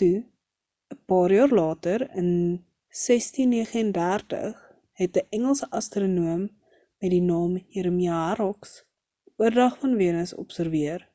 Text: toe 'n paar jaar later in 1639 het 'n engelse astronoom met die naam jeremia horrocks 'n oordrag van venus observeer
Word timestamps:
toe 0.00 0.16
'n 0.94 0.96
paar 1.12 1.34
jaar 1.34 1.52
later 1.58 2.04
in 2.22 2.30
1639 3.02 4.66
het 5.02 5.20
'n 5.22 5.28
engelse 5.38 5.68
astronoom 5.80 6.42
met 6.44 7.14
die 7.16 7.22
naam 7.30 7.56
jeremia 7.78 8.18
horrocks 8.26 8.76
'n 8.82 9.46
oordrag 9.48 9.80
van 9.86 9.98
venus 10.04 10.34
observeer 10.46 11.06